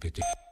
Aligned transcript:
pt 0.00 0.47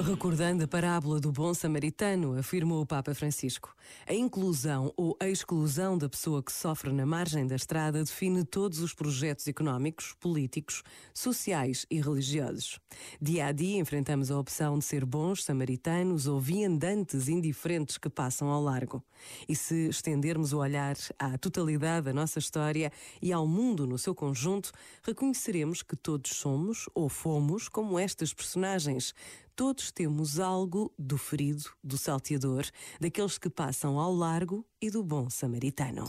Recordando 0.00 0.64
a 0.64 0.66
parábola 0.66 1.20
do 1.20 1.30
bom 1.30 1.52
samaritano, 1.52 2.38
afirmou 2.38 2.80
o 2.80 2.86
Papa 2.86 3.14
Francisco, 3.14 3.76
a 4.06 4.14
inclusão 4.14 4.92
ou 4.96 5.14
a 5.20 5.28
exclusão 5.28 5.98
da 5.98 6.08
pessoa 6.08 6.42
que 6.42 6.50
sofre 6.50 6.90
na 6.90 7.04
margem 7.04 7.46
da 7.46 7.54
estrada 7.54 8.02
define 8.02 8.42
todos 8.42 8.80
os 8.80 8.94
projetos 8.94 9.46
económicos, 9.46 10.14
políticos, 10.18 10.82
sociais 11.12 11.86
e 11.90 12.00
religiosos. 12.00 12.80
Dia 13.20 13.46
a 13.46 13.52
dia 13.52 13.78
enfrentamos 13.78 14.30
a 14.30 14.38
opção 14.38 14.78
de 14.78 14.84
ser 14.84 15.04
bons 15.04 15.44
samaritanos 15.44 16.26
ou 16.26 16.40
viandantes 16.40 17.28
indiferentes 17.28 17.98
que 17.98 18.08
passam 18.08 18.48
ao 18.48 18.62
largo. 18.62 19.04
E 19.46 19.54
se 19.54 19.88
estendermos 19.88 20.54
o 20.54 20.58
olhar 20.58 20.96
à 21.18 21.36
totalidade 21.36 22.06
da 22.06 22.14
nossa 22.14 22.38
história 22.38 22.90
e 23.20 23.30
ao 23.30 23.46
mundo 23.46 23.86
no 23.86 23.98
seu 23.98 24.14
conjunto, 24.14 24.72
reconheceremos 25.02 25.82
que 25.82 25.94
todos 25.94 26.30
somos 26.30 26.88
ou 26.94 27.10
fomos 27.10 27.68
como 27.68 27.98
estas 27.98 28.32
personagens 28.32 29.14
todos 29.54 29.90
temos 29.90 30.38
algo 30.40 30.92
do 30.98 31.16
ferido, 31.18 31.64
do 31.82 31.96
salteador, 31.98 32.64
daqueles 33.00 33.38
que 33.38 33.50
passam 33.50 33.98
ao 33.98 34.14
largo 34.14 34.64
e 34.80 34.90
do 34.90 35.02
bom 35.02 35.28
samaritano. 35.30 36.08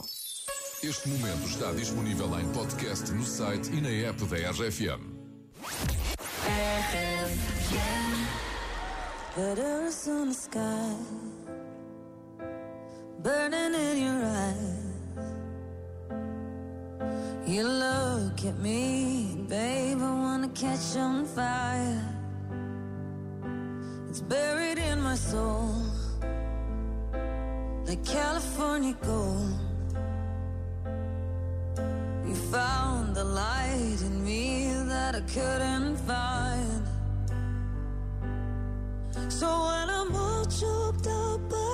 Este 0.82 1.08
momento 1.08 1.46
está 1.46 1.72
disponível 1.72 2.38
em 2.38 2.52
podcast 2.52 3.10
no 3.12 3.24
site 3.24 3.70
e 3.72 3.80
na 3.80 3.88
app 4.08 4.22
da 4.26 4.50
RFM. 4.50 5.14
Letters 9.36 10.06
on 10.06 10.28
the 10.28 10.34
sky, 10.34 10.96
burning 13.20 13.74
in 13.74 14.04
your 14.04 14.24
eyes. 14.24 14.94
You 17.46 17.64
look 17.64 18.44
at 18.46 18.58
me, 18.60 19.44
babe, 19.48 19.98
I 20.00 20.12
wanna 20.12 20.48
catch 20.50 20.96
on 20.96 21.24
fire. 21.24 22.13
Buried 24.28 24.78
in 24.78 25.02
my 25.02 25.16
soul, 25.16 25.74
like 27.84 28.02
California 28.06 28.96
gold. 29.02 29.52
You 32.26 32.34
found 32.50 33.14
the 33.14 33.24
light 33.24 33.98
in 34.00 34.24
me 34.24 34.72
that 34.88 35.14
I 35.14 35.20
couldn't 35.20 35.96
find. 35.98 36.86
So 39.28 39.46
when 39.46 39.90
I'm 39.90 40.14
all 40.16 40.46
choked 40.46 41.06
up, 41.06 41.73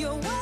you're 0.00 0.39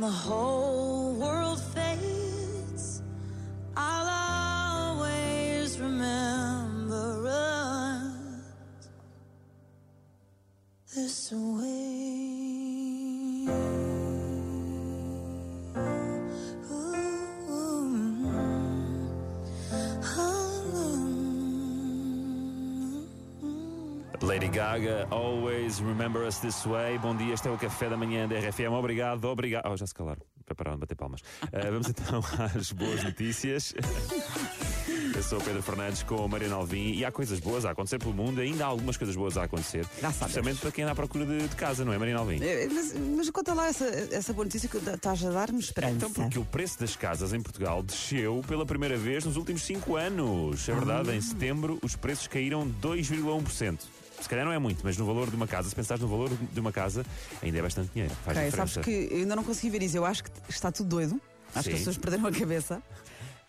The 0.00 0.10
whole 0.10 0.93
Lady 24.22 24.48
Gaga, 24.48 25.06
always 25.10 25.80
remember 25.80 26.22
us 26.26 26.38
this 26.38 26.64
way. 26.66 26.98
Bom 26.98 27.14
dia, 27.16 27.34
este 27.34 27.48
é 27.48 27.50
o 27.50 27.58
café 27.58 27.88
da 27.88 27.96
manhã 27.96 28.26
da 28.28 28.36
RFM. 28.38 28.72
Obrigado, 28.72 29.24
obrigado. 29.26 29.68
Oh, 29.70 29.76
já 29.76 29.86
se 29.86 29.94
calaram. 29.94 30.22
Prepararam 30.46 30.76
de 30.76 30.80
bater 30.82 30.94
palmas. 30.94 31.20
Uh, 31.20 31.70
vamos 31.72 31.88
então 31.88 32.22
às 32.54 32.70
boas 32.72 33.02
notícias. 33.02 33.74
Eu 35.14 35.22
sou 35.22 35.38
o 35.38 35.42
Pedro 35.42 35.62
Fernandes 35.62 36.02
com 36.02 36.22
a 36.24 36.28
Mariana 36.28 36.56
Alvim 36.56 36.92
e 36.92 37.04
há 37.04 37.10
coisas 37.12 37.38
boas 37.40 37.64
a 37.64 37.70
acontecer 37.70 37.98
pelo 37.98 38.12
mundo, 38.12 38.40
ainda 38.40 38.64
há 38.64 38.68
algumas 38.68 38.96
coisas 38.96 39.14
boas 39.16 39.36
a 39.36 39.44
acontecer. 39.44 39.86
Especialmente 40.02 40.60
para 40.60 40.70
quem 40.70 40.84
anda 40.84 40.92
à 40.92 40.94
procura 40.94 41.24
de, 41.24 41.48
de 41.48 41.56
casa, 41.56 41.84
não 41.84 41.92
é, 41.92 41.98
Mariana 41.98 42.20
Alvim? 42.20 42.38
Eh, 42.42 42.68
Mas, 42.70 42.94
mas 42.94 43.30
conta 43.30 43.54
lá 43.54 43.68
essa, 43.68 43.84
essa 43.86 44.32
boa 44.32 44.44
notícia 44.44 44.68
que 44.68 44.76
estás 44.76 45.24
a 45.24 45.30
dar-me 45.30 45.60
esperança. 45.60 45.94
Então, 45.94 46.10
porque 46.10 46.38
o 46.38 46.44
preço 46.44 46.78
das 46.78 46.94
casas 46.96 47.32
em 47.32 47.40
Portugal 47.40 47.82
desceu 47.82 48.42
pela 48.46 48.66
primeira 48.66 48.96
vez 48.96 49.24
nos 49.24 49.36
últimos 49.36 49.62
5 49.62 49.96
anos. 49.96 50.68
É 50.68 50.74
verdade, 50.74 51.10
Ah. 51.10 51.16
em 51.16 51.20
setembro 51.20 51.78
os 51.82 51.94
preços 51.96 52.26
caíram 52.26 52.66
2,1%. 52.82 53.78
Se 54.20 54.28
calhar 54.28 54.44
não 54.44 54.52
é 54.52 54.58
muito, 54.58 54.80
mas 54.84 54.96
no 54.96 55.04
valor 55.04 55.28
de 55.28 55.36
uma 55.36 55.46
casa, 55.46 55.68
se 55.68 55.74
pensares 55.74 56.00
no 56.02 56.08
valor 56.08 56.30
de 56.52 56.60
uma 56.60 56.72
casa, 56.72 57.04
ainda 57.42 57.58
é 57.58 57.62
bastante 57.62 57.90
dinheiro. 57.92 58.14
Faz 58.24 58.36
Ok, 58.36 58.50
diferença. 58.50 58.72
sabes 58.74 58.84
que 58.84 59.08
eu 59.14 59.18
ainda 59.20 59.36
não 59.36 59.44
consegui 59.44 59.70
ver 59.70 59.82
isso. 59.82 59.96
Eu 59.96 60.04
acho 60.04 60.24
que 60.24 60.30
está 60.48 60.70
tudo 60.72 60.88
doido. 60.88 61.20
Acho 61.54 61.68
que 61.68 61.74
as 61.74 61.80
Sim. 61.80 61.84
pessoas 61.84 61.98
perderam 61.98 62.26
a 62.26 62.32
cabeça. 62.32 62.82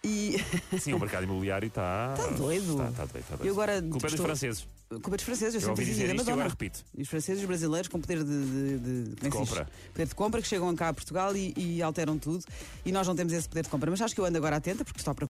E 0.03 0.35
Sim, 0.79 0.94
o 0.94 1.00
mercado 1.00 1.23
imobiliário 1.23 1.67
está. 1.67 2.13
Está 2.17 2.31
doido. 2.31 2.71
Está, 2.73 2.89
está 2.89 3.06
doido, 3.06 3.19
está 3.23 3.35
doido. 3.38 3.47
Eu 3.47 3.53
agora 3.53 3.81
Culpa 3.81 3.97
é 3.97 4.00
dos 4.01 4.12
estou- 4.13 4.25
franceses. 4.27 4.67
culpa 4.89 5.09
dos 5.17 5.23
franceses, 5.25 5.53
eu, 5.56 5.59
Eu 5.62 5.65
sempre 5.65 5.81
ouvi 5.81 5.85
dizer 5.85 6.15
isto 6.15 6.29
agora 6.31 6.47
repito. 6.50 6.85
E 6.95 7.01
os 7.01 7.07
franceses 7.09 7.41
e 7.41 7.44
os 7.44 7.47
brasileiros 7.47 7.88
com 7.88 8.00
poder 8.00 8.23
de, 8.23 8.45
de- 8.45 8.77
de- 9.09 9.15
como 9.15 9.27
é 9.27 9.29
compra. 9.31 9.67
Poder 9.94 10.07
de 10.07 10.13
compra 10.15 10.41
que 10.44 10.47
chegam 10.47 10.75
cá 10.75 10.89
a 10.89 10.94
Portugal 10.94 11.35
e, 11.35 11.53
e 11.57 11.81
alteram 11.81 12.19
tudo. 12.19 12.44
E 12.85 12.91
nós 12.91 13.07
não 13.07 13.15
temos 13.15 13.33
esse 13.33 13.50
poder 13.50 13.63
de 13.63 13.69
compra. 13.69 13.89
Mas 13.89 14.00
acho 14.00 14.13
que 14.13 14.21
eu 14.21 14.25
ando 14.25 14.38
agora 14.38 14.57
atenta 14.57 14.85
porque 14.85 15.00
estou 15.00 15.12
à 15.12 15.15
procura 15.15 15.23